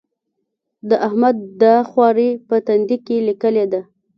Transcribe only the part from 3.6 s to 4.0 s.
ده.